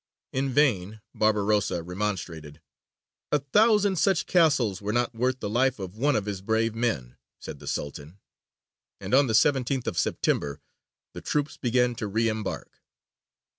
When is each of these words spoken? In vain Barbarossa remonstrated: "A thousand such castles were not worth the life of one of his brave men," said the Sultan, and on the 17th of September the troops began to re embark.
In 0.33 0.49
vain 0.49 0.99
Barbarossa 1.13 1.83
remonstrated: 1.83 2.59
"A 3.31 3.37
thousand 3.37 3.97
such 3.97 4.25
castles 4.25 4.81
were 4.81 4.91
not 4.91 5.13
worth 5.13 5.41
the 5.41 5.47
life 5.47 5.77
of 5.77 5.95
one 5.95 6.15
of 6.15 6.25
his 6.25 6.41
brave 6.41 6.73
men," 6.73 7.17
said 7.37 7.59
the 7.59 7.67
Sultan, 7.67 8.17
and 8.99 9.13
on 9.13 9.27
the 9.27 9.33
17th 9.33 9.85
of 9.85 9.99
September 9.99 10.59
the 11.13 11.21
troops 11.21 11.55
began 11.57 11.93
to 11.97 12.07
re 12.07 12.27
embark. 12.29 12.81